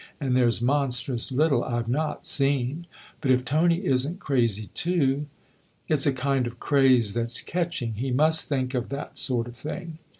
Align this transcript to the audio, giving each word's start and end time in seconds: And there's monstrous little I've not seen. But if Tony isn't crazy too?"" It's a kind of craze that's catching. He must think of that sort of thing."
And 0.19 0.35
there's 0.35 0.63
monstrous 0.63 1.31
little 1.31 1.63
I've 1.63 1.87
not 1.87 2.25
seen. 2.25 2.87
But 3.21 3.29
if 3.29 3.45
Tony 3.45 3.85
isn't 3.85 4.19
crazy 4.19 4.71
too?"" 4.73 5.27
It's 5.87 6.07
a 6.07 6.11
kind 6.11 6.47
of 6.47 6.59
craze 6.59 7.13
that's 7.13 7.39
catching. 7.41 7.93
He 7.93 8.09
must 8.09 8.47
think 8.47 8.73
of 8.73 8.89
that 8.89 9.19
sort 9.19 9.45
of 9.47 9.55
thing." 9.55 9.99